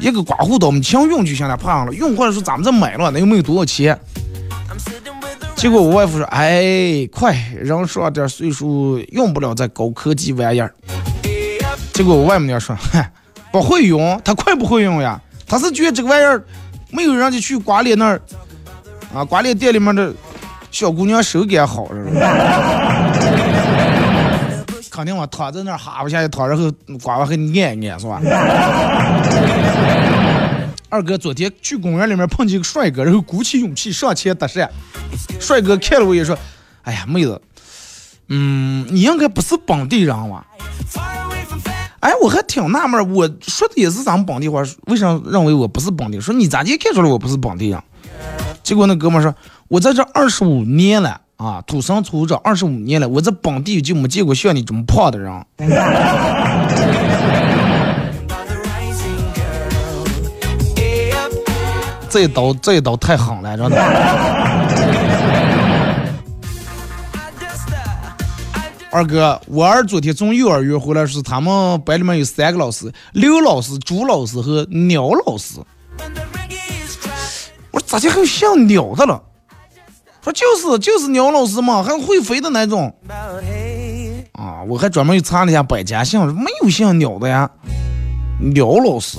[0.00, 3.98] 一个刮胡刀你想用就行了，怕上了，用或者说咱们再买了，那又没有多少钱。
[5.56, 10.72] 结果我外父说，哎，快，人上点岁数用不了这高科技玩意儿。
[11.92, 13.10] 结果我外母娘说，嗨，
[13.50, 16.42] 不会用，他快不会用呀，他是觉得这个玩意儿
[16.90, 18.20] 没有人家去刮脸那儿
[19.14, 20.12] 啊，管理店里面的
[20.70, 23.12] 小姑娘手感好，是吧？
[24.90, 26.70] 肯定我躺在那儿哈不下去躺，然后
[27.02, 28.20] 刮完还按一按，是吧？
[30.90, 34.66] 二哥昨天去公园里面碰见一个帅哥，然后鼓起勇气上前搭讪。
[35.38, 36.36] 帅哥看了我也说
[36.82, 37.40] ：“哎呀，妹子，
[38.28, 40.46] 嗯，你应该不是本地人吧？”
[42.00, 46.22] 哎，我还挺纳闷儿，我说的也是咱们本地话，为啥认为我不是本地人？
[46.22, 47.78] 说你咋就看出来我不是本地人？
[48.62, 49.34] 结果那哥们说，
[49.68, 55.32] 我在这二十五年了啊，土生土长二十五年了，我在本地就没见过像你这么胖的人。
[62.10, 63.76] 这一刀，这一刀太狠了，真的。
[68.90, 75.60] 二哥，我儿昨天从幼儿园回来时，他们班里面有三个老师：刘老师、朱老师和鸟老师。
[77.86, 79.22] 咋就还有像鸟的了？
[80.20, 82.92] 说就是就是鸟老师嘛，还会飞的那种
[84.32, 84.62] 啊！
[84.68, 87.48] 我还专门又查了一下百家姓，没有像鸟的呀，
[88.40, 89.18] 鸟老师。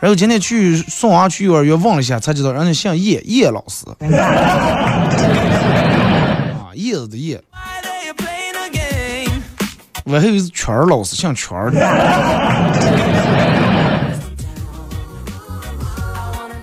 [0.00, 3.86] 然后今天去送娃去幼儿园问了一下，才知道人家像叶叶老师。
[6.58, 7.40] 啊，叶子的叶，
[10.04, 11.80] 我还以为是圈儿老师，像圈儿的。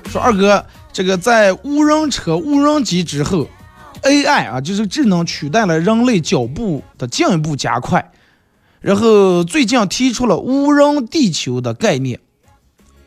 [0.10, 0.66] 说二哥，
[0.98, 3.48] 这个在无人车、无人机之后
[4.02, 8.12] ，AI 啊，就是智能取代了人类脚步的进一步加快。
[8.82, 12.20] 然后最近提出了无人地球的概念。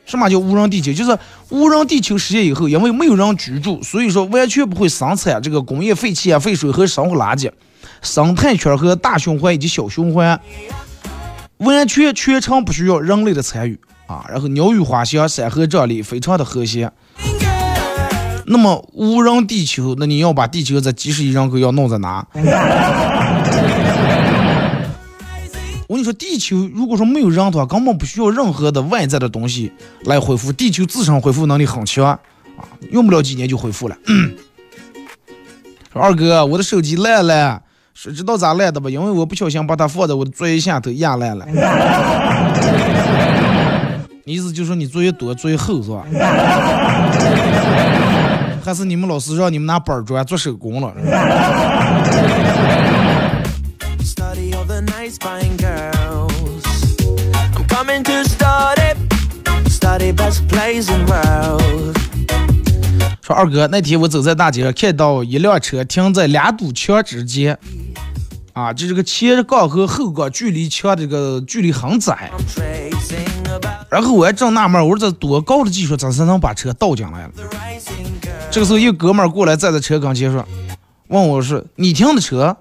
[0.07, 0.93] 什么叫无人地球？
[0.93, 1.18] 就是
[1.49, 7.51] 无人地球实现以后，因为没有人居住，所以说完全不会生产这个工业废气啊、废水和生活垃圾。
[8.03, 10.41] 生态圈和大循环以及小循环，
[11.57, 16.93] 完全全程不需要人类的参与啊，然后鸟语花香，山河壮丽，非常的和谐。
[18.53, 22.26] 那么无人地球，那你要把地球这几十亿人口要弄在哪？
[25.86, 29.70] 我跟你说，地球如果说没有人的话，根本不需要任何的外在的东西
[30.03, 32.18] 来恢复，地球自身恢复能力很强啊，
[32.90, 33.96] 用不了几年就恢复了。
[35.92, 37.62] 说二哥，我的手机烂了，
[37.94, 38.90] 谁知道咋烂的吧？
[38.90, 41.46] 因为我不小心把它放在我的作业下头压烂了。
[44.26, 46.05] 你意思就是说你作业多，作业厚是吧？
[48.62, 50.92] 还是你们老师让你们拿板砖做手工了
[54.02, 56.62] ？Study all the nice fine girls.
[57.54, 58.94] I'm coming to study,
[59.68, 61.96] study best place in world.
[63.22, 67.58] 说二哥，那天我走在大街上，看到一辆车停在两堵墙之间，
[68.52, 72.30] 啊，就这个前杠和后杠距离墙这个距离很窄。
[73.90, 77.30] 然后我还正纳闷，我说这多高的技术，咋才能把车倒进来了.
[78.51, 80.46] 这个时候，一哥们儿过来站在车跟前说，
[81.09, 82.57] 问我是：“你停的车？”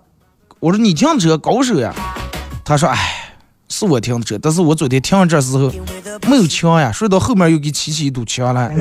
[0.60, 1.94] 我说：“你停的车，高手呀。”
[2.66, 2.98] 他说：“哎，
[3.70, 5.72] 是我停的车，但是我昨天停这时候
[6.28, 8.70] 没有枪呀，睡到后面又给砌起一堵墙来。”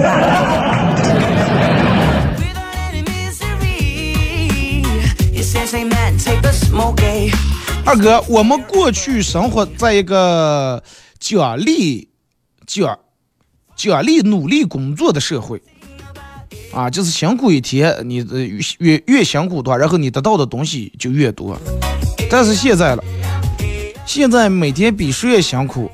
[7.01, 7.31] Eh?
[7.85, 10.83] 二哥，我们过去生活在一个
[11.19, 12.09] 奖励、
[12.67, 12.99] 奖
[13.77, 15.61] 奖励努力工作的社会，
[16.73, 21.59] 啊，就是辛苦一天，你的越越越辛苦的话，然后你得到的东西就越多。
[22.31, 23.03] 但是现在了，
[24.07, 25.91] 现在每天比谁也辛苦，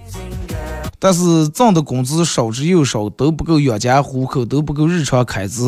[0.99, 5.63] 但是挣的工资少之又少，都不够养家糊口，都不够日常开支。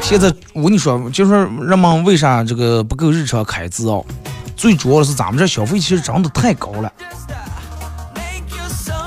[0.00, 4.04] 现在我跟你说，就是人们为啥这个不够日常开支哦？
[4.56, 6.92] 最主要的是咱们这消费其实涨得太高了。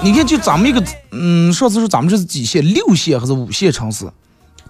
[0.04, 4.06] 你看，就咱们一个，嗯，上次说咱们这是几线，六线还是五线城市，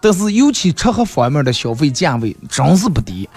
[0.01, 3.27] 但是尤其吃喝方面的消费价位真是不低。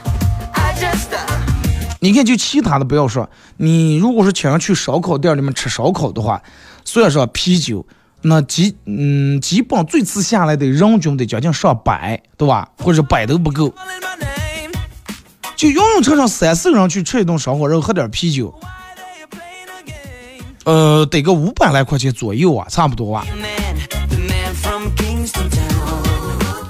[1.98, 6.40] 你看，就其他的不要说，你如果是请人去烧烤店里面吃烧烤的话，
[6.84, 7.84] 虽然说啤酒，
[8.22, 12.68] 那基嗯基本最次下来的人均得将近上百，对吧？
[12.78, 13.74] 或者百都不够。
[15.60, 18.58] 就永远车上三四个人去吃一顿烧烤，然后喝点啤酒，
[20.64, 23.22] 呃，得个五百来块钱左右啊，差不多啊。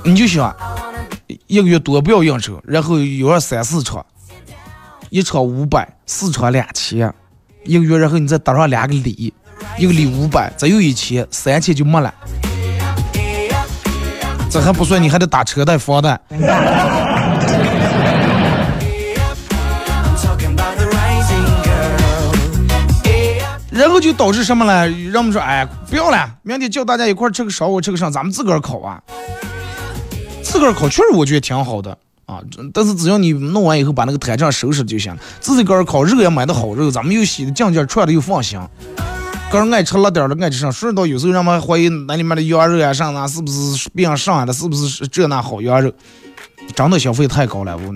[0.05, 0.53] 你就想
[1.47, 4.05] 一个月多不要应酬，然后有二三四场，
[5.09, 7.15] 一场五百，四场两千，
[7.63, 9.33] 一个月，然后你再打上两个礼，
[9.79, 12.13] 一个礼五百，再有一千，三千就没了。
[14.51, 16.21] 这还不算，你还得打车贷、房贷。
[23.81, 24.87] 然后就导致什么呢？
[25.11, 29.01] 让我们说，哎，不要了，明天叫大家一块吃个烧烤，吃个上，咱们自个儿烤啊。
[30.43, 32.41] 自个儿烤确实我觉得挺好的啊，
[32.75, 35.21] 但是只要你弄完以后把那个摊上收拾就行了。
[35.41, 38.61] 自己个儿烤肉也买的好肉，咱们又洗的净净串的又放心。
[39.51, 45.91] 个人爱吃辣点的爱吃上，说到有时候人们怀疑那里面的羊肉啊上哪是不是病上来的，是不是这那好羊肉？
[46.75, 47.95] 真的消费太高了，我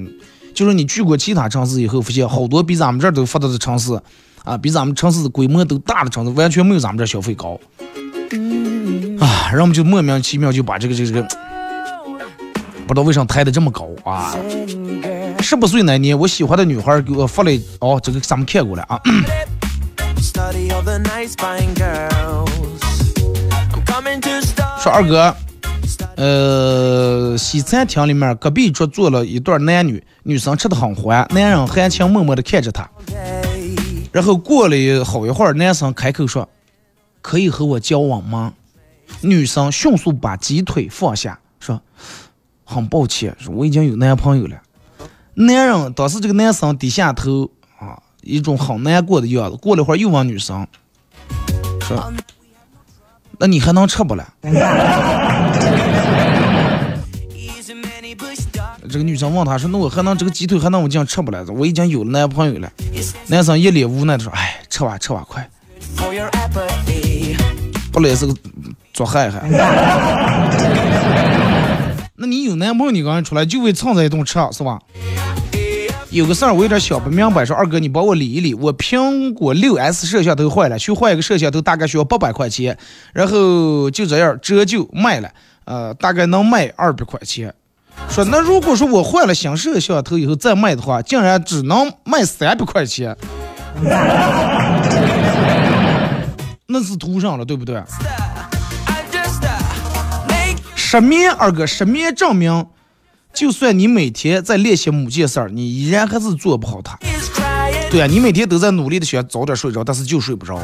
[0.55, 4.01] 就是你去过其他城市以后，发现好多比咱们这儿都发达的城市，
[4.45, 7.59] 啊，比咱们城市的规模都大的城市，完全没有咱们这儿消费高。
[9.19, 11.29] 啊，然后我们就莫名其妙就把这个这个这个，
[12.87, 14.37] 不知道为啥抬得这么高啊！
[15.41, 19.01] 十八岁那年，我喜欢的女孩给我发了哦，这个咱们看过了啊。
[24.79, 25.35] 说二哥，
[26.17, 32.87] 呃，西餐厅里面隔壁桌坐了一对男女，女生吃的很欢，男人含情脉脉的看着她。
[34.15, 36.49] 然后过了好一会儿，男生开口说
[37.21, 38.55] ：“可以和我交往吗？”
[39.23, 41.83] 女生迅速把鸡腿放下，说
[42.65, 44.63] ：“很抱歉，我已经有男朋友了。”
[45.35, 49.57] 男人当时这个男生低下头啊，一种很难过的样子。
[49.57, 50.65] 过了一会儿又问女生
[51.81, 52.13] 说
[53.41, 54.33] ：“那你还能吃不了？”
[58.95, 61.43] 这个女生问他说：“那我还能这个鸡腿还能我这样吃不来？
[61.47, 62.71] 我已经有了男朋友了。”
[63.27, 65.51] 男生一脸无奈的说：“哎，吃吧吃吧，快，
[67.91, 68.33] 不来是个
[68.93, 69.41] 做害害。
[72.15, 74.79] ”那你有男朋友，你刚才出来就为蹭这一顿吃是吧？
[76.11, 82.79] 有个事儿我有点想不明白，说二哥你帮我理一理，我苹果六 S 摄像头坏了，去换一个摄像头大概需要八百块钱，
[83.13, 85.29] 然后就这样折旧卖了，
[85.65, 87.53] 呃，大概能卖二百块钱。
[88.09, 93.17] 说那如果说我换了新摄像头以后再卖的话，竟然只能卖三百块钱。
[96.67, 97.85] 那是图上了，对不对 uh,
[100.75, 102.67] 失眠，二哥，失眠证明，
[103.33, 106.97] 就算你每天在练习某件事儿，你依然还是做不好它。
[107.91, 110.61] 对啊，你每天都在努力的想早点睡着，但是就睡不着。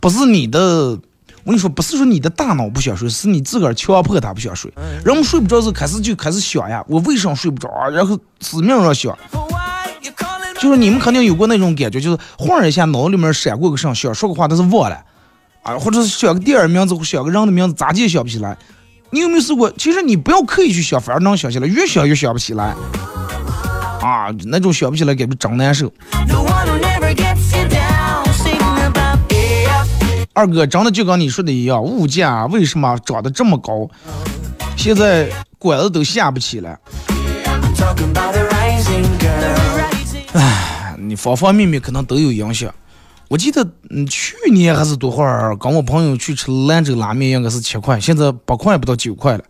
[0.00, 0.98] 不是你的，
[1.44, 4.72] 我跟你说，不是说你的大脑不想睡，是你自个儿强迫他不想睡。
[5.04, 7.88] 人们睡不着的时，开始就开始想呀，我为什么睡不着啊？
[7.88, 9.16] 然后死命要想，
[10.60, 15.02] 就是你们肯定有过那种感觉，就是晃一下脑里面闪过个啥，想说个话，但是忘了，
[15.62, 18.56] 啊，或者是想个电影名字，或想个人的名字，咋地也想不起来。
[19.10, 19.70] 你有没有试过？
[19.72, 22.74] 其实你不要刻意去想，反而能想起来，越想越想不起来。
[24.02, 25.92] 啊，那种想不起来，感觉真难受。
[30.32, 33.88] 二哥，真的就跟你说的一样，物价为什么涨得这么高？
[34.76, 35.28] 现在
[35.58, 36.78] 馆子都下不起来
[37.08, 40.96] ，I'm talking about the rising girl.
[40.96, 42.72] 你方方面面可能都有影响。
[43.28, 49.44] 我记得，嗯，去年还是多会儿，跟我朋友去吃兰州拉面，应该是七块，现在八块不到九块了。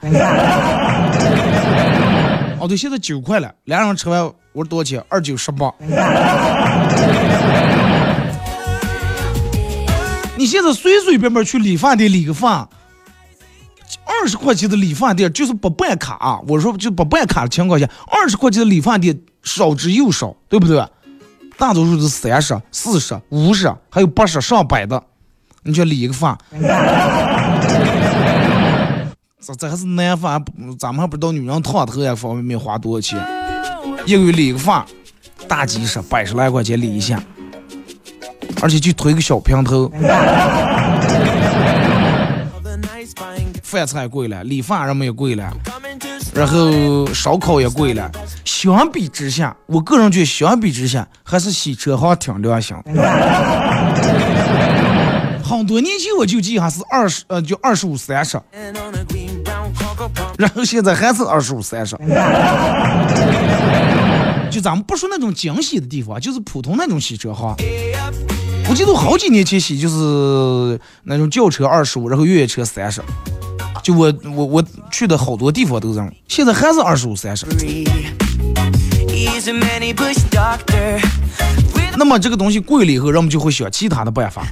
[2.59, 5.03] 哦，对，现在九块了，俩人吃完，我说多少钱？
[5.09, 5.72] 二九十八。
[10.41, 12.66] 你现在随随便便去理发店理个发，
[14.07, 20.82] 二十块钱的理发店就是不办卡、我说就不办卡的情况下，二十块钱的理发店少之又少，对不对？
[21.59, 25.03] 大多数是三十、四十、五十，还有八十、上百的。
[25.62, 26.38] 你去理一个发，
[29.43, 30.43] 这这还是男发，
[30.78, 33.22] 咱们还不知道女人烫头呀方便面花多少钱。
[34.07, 34.86] 一个月理个发，
[35.47, 37.22] 大几十、百十来块钱理一下，
[38.62, 39.90] 而且就推个小平头。
[43.62, 45.48] 饭菜贵了，理发人们也贵了，
[46.34, 48.11] 然后烧烤也贵了。
[48.44, 52.92] 相比之下，我个人觉得相比之下，还是洗车行挺良心的。
[55.44, 58.40] 很多年前我就记还是二十，呃，就二十五三十.
[60.36, 61.96] 然后现在还是二十五三十。
[64.50, 67.54] 就咱们不说那种精细的地方，就是普通那种洗车行。
[68.68, 73.02] 我记得好几年前洗就是那种轿车二十五，然后越野车三十。
[73.82, 77.46] 就我我我去的好多地方都这样，现在还是二十五三十。
[81.96, 84.46] 那么这个东西贵了以后，人们就会想其他的办法。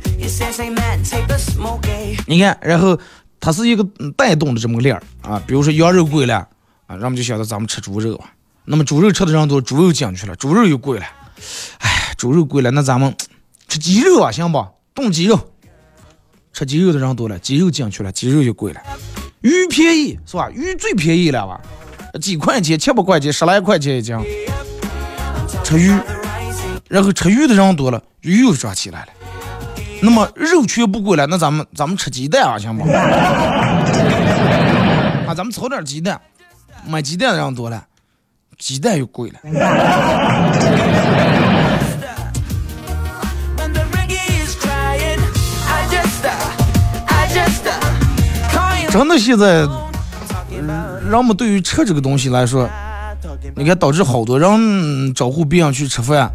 [2.27, 2.99] 你看，然后
[3.39, 3.87] 它是一个
[4.17, 5.41] 带动的这么个链儿啊。
[5.47, 6.47] 比如说羊肉贵了
[6.87, 8.31] 啊，人们就想到咱们吃猪肉啊。
[8.65, 11.05] 那么猪肉吃的人多，猪肉进去了，猪肉又贵了。
[11.79, 13.15] 哎，猪肉贵了，那咱们
[13.69, 14.67] 吃鸡肉啊，行不？
[14.95, 15.39] 冻鸡肉，
[16.53, 18.81] 吃鸡肉的人多了，鸡肉进去了，鸡肉就贵了。
[19.43, 20.51] 鱼便宜是吧？
[20.51, 21.61] 鱼最便宜了吧？
[22.21, 24.17] 几块钱，七八块钱，十来块钱一斤。
[25.63, 25.95] 吃鱼，
[26.89, 29.09] 然后吃鱼的人多了，鱼又涨起来了。
[30.01, 32.85] 那么肉全不贵了，那咱们咱们吃鸡蛋啊，行不？
[35.29, 36.19] 啊，咱们炒点鸡蛋，
[36.87, 37.85] 买鸡蛋的人多了，
[38.59, 39.39] 鸡蛋又贵了。
[48.91, 49.67] 真的现在，
[50.51, 52.69] 人们对于吃这个东西来说，
[53.55, 56.31] 你看导致好多人招呼别人去吃饭，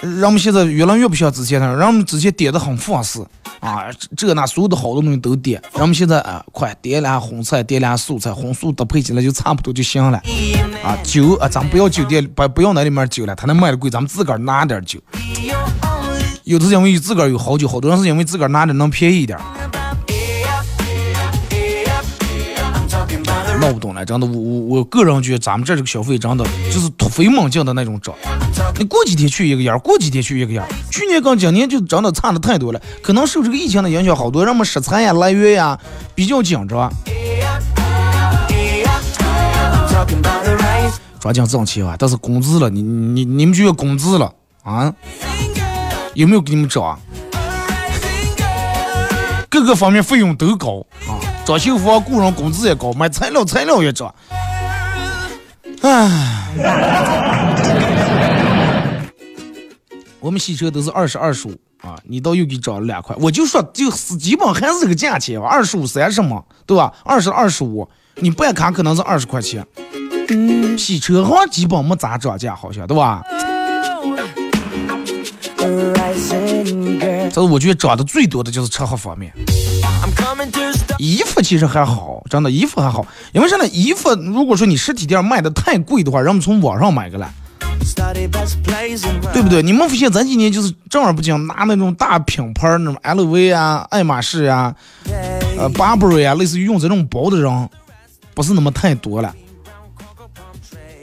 [0.00, 3.26] 人们现在越来越不像之前了，人们之前点的很放肆
[3.60, 3.86] 啊，
[4.16, 10.18] 这那所有的好多东西都点，人们现在啊，快点俩荤菜，点俩素菜，荤素搭配起来就差不多就行了。
[10.84, 15.00] 啊，酒啊，咱们不要酒店，不不要那里面酒了，他那卖的贵，咱们自个儿拿点酒。
[16.46, 19.36] 有的是因为自个儿有好酒，好多人是因为自个儿拿着能便宜一点
[23.60, 28.14] 闹不懂了，真的，我我我个人觉得咱们这这个消费真的就是突飞猛进的那种涨。
[28.78, 30.70] 你过几天去一个样儿，过几天去一个样儿。
[30.88, 35.76] 去年跟今年就真的差的太多了，可能受这个疫情的影响，好多人们食材呀、来源呀
[36.14, 36.88] 比较紧张.
[41.18, 41.96] 抓紧挣钱啊！
[41.98, 44.32] 但是工资了，你你你们就要工资了
[44.62, 44.94] 啊？
[46.16, 46.98] 有没有给你们涨？
[49.50, 54.14] 各个方面费用都高啊，装修房雇人工资也高，买材料材料也涨。
[55.82, 56.48] 唉，
[60.18, 61.52] 我们洗车都是二十二十五
[61.82, 66.90] 啊，你倒又给涨了两块，我就说就是基本还是这个价钱吧，二十五三十嘛，对吧？
[67.04, 69.62] 二十二十五，你办卡可能是二十块钱。
[70.78, 73.22] 洗车行基本没咋涨价，好像对吧？
[76.64, 79.32] 但是我觉得涨的最多的就是车行方面，
[80.98, 83.66] 衣服其实还好，真的衣服还好，因为现在？
[83.66, 87.30] 衣服如果说你实体店卖的太贵的话，人们从网上买个来，
[89.32, 89.62] 对不对？
[89.62, 94.74] 你们发现咱今年就是正儿八经拿那种大品牌，那种 LV 啊、爱马仕啊、
[95.58, 97.68] 呃 Burberry 啊，类似于用这种包的人，
[98.34, 99.34] 不是那么太多了。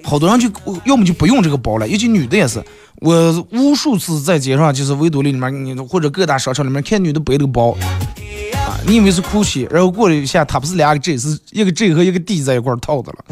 [0.04, 0.50] 好多人就
[0.84, 2.64] 要么就不用这个包了，尤其女的也是。
[2.98, 13.26] 我无数次在街上，就是维多利里面，你或者各大商场里面看女的背这个包，啊，你以为是酷鞋然后过了一下，它不是两个 G，是一个 G 和一个 D 在一块套的了。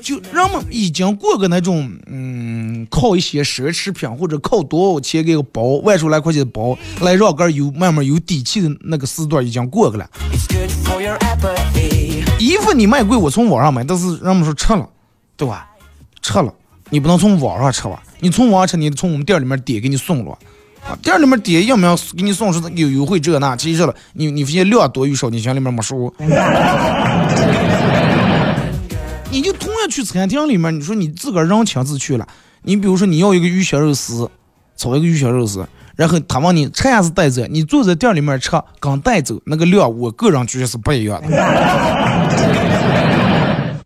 [0.00, 10.08] 就人们已经过个那种，嗯，靠一些奢侈品或者靠多少钱给个包，万数来块钱的包来让个有慢慢有底气的那个时段已经过去了。
[12.38, 14.88] 衣服你卖贵，我从网上买，但是人们说撤了，
[15.36, 15.68] 对吧？
[16.22, 16.54] 撤了，
[16.90, 18.02] 你不能从网上吃吧？
[18.20, 20.30] 你从网上吃，你从我们店里面点给你送了，
[20.86, 26.14] 啊，店里面点要不要给你送是有优惠这那，其实了，你你发现量多与少，你心里面没数。
[29.28, 32.26] 你就同样去餐厅里面，你说你自个儿让亲自去了，
[32.62, 34.30] 你比如说你要一个鱼香肉丝，
[34.76, 35.66] 炒一个鱼香肉丝，
[35.96, 41.28] 然后他问你吃还是带走，你坐在店里面吃跟带走那个量，我个人觉得是不一样的。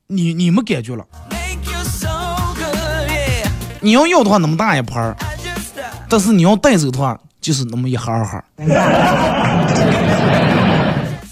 [0.06, 1.04] 你你们感觉了？
[3.80, 5.16] 你要要的话那么大一盘儿，
[6.08, 8.42] 但是你要带走的话就是那么一盒盒。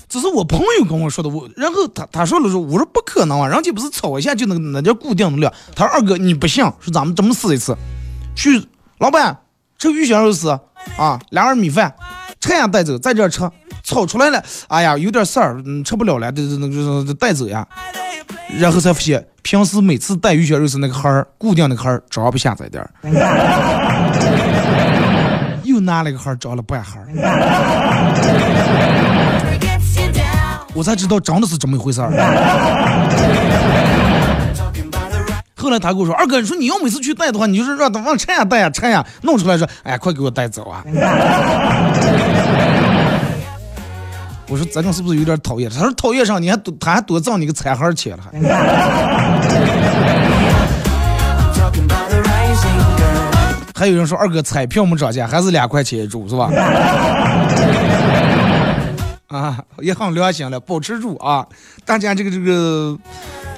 [0.08, 5.52] 这是我朋友跟我说的，我然后他他说了说，我说不可能啊，人家不是炒一下就能那叫固定的量。
[5.76, 7.76] 他说二哥你不信，说咱们这么试一次，
[8.34, 8.66] 去
[8.98, 9.36] 老板
[9.76, 10.48] 吃鱼香肉丝
[10.96, 11.94] 啊，两碗米饭，
[12.40, 13.50] 吃下带走，在这吃，
[13.82, 16.68] 炒出来了，哎呀有点事儿，嗯吃不了了，这这那
[17.04, 17.68] 个带走呀。
[18.58, 22.90] 然后才发现，平时每次带鱼香肉丝那个盒儿，固定的盒儿装不下这点儿，
[25.64, 27.06] 又拿了个盒儿装了半盒儿。
[30.74, 32.10] 我才知道真的是这么一回事儿。
[35.56, 40.84] 后来他跟我说：“二哥，你说你要每次去带的话，你就是让他往拆呀带呀拆呀，弄出来说，哎，快给我带走啊！”
[44.48, 48.24] 我说：“咱俩是不是有点讨厌？”他说：“讨厌上，你还多，他还多挣你个彩盒钱了。”
[53.74, 56.50] 还有人说：“二哥，彩票没涨价，还是两块钱一注，是吧？”
[59.28, 61.46] 啊，也很良心了，保持住啊！
[61.84, 62.96] 大家这个这个，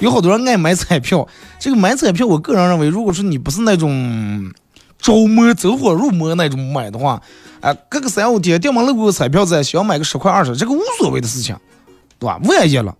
[0.01, 1.24] 有好多人爱买彩票。
[1.61, 4.51] 这个买彩票，我个人认为，如果说你不是那种
[4.99, 7.22] 着魔走火入魔那种买的话，
[7.61, 11.54] 哎，隔个三五天掉门路过彩票在，想买个十块二十，这个无所谓的事情，
[12.18, 12.40] 对吧？
[12.44, 12.96] 万一了，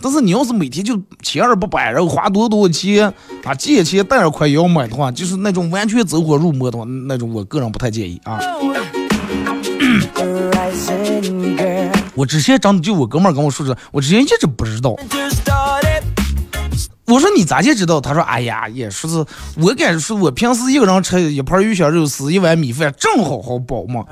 [0.00, 3.12] 但是你要是每天就千儿八百，然后花多多钱
[3.44, 8.40] 啊，借钱贷二块也要买的话，就是那种完全走火入魔的话，那种我个人不太建议啊。
[12.14, 14.96] 我之前真的就我哥们儿跟我说说，我之前一直不知道。
[17.06, 18.00] 我说你咋就知道？
[18.00, 19.16] 他说哎呀，也说是
[19.60, 24.04] 我感觉是我平时一个人吃一盘鱼香肉丝，一碗米饭正好好饱嘛。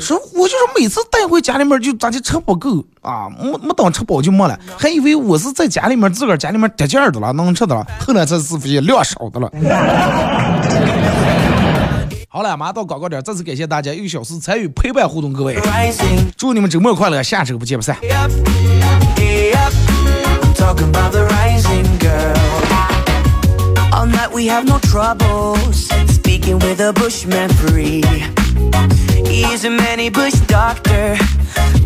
[0.00, 9.48] 说我就是每次带回家里面就咋就吃不够啊，没没等吃饱就没了，还以为我是在家里面自个儿家里面得劲儿的了，能吃的了，后来才是发现量少的了。
[12.28, 15.56] 好了，马上到广告点，再次感谢大家一个小时参与陪伴互动，各位，
[16.36, 17.96] 祝你们周末快乐，下周不见不散。
[23.92, 25.88] All night we have no troubles.
[26.08, 28.02] Speaking with a bushman free.
[29.26, 31.16] He's a many bush doctor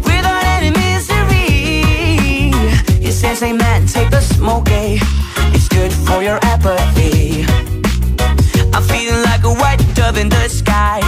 [0.02, 2.52] without any misery.
[3.04, 4.98] He says, hey man, take the smoke, eh?
[5.54, 7.44] It's good for your apathy.
[8.74, 11.00] I'm feeling like a white dove in the sky.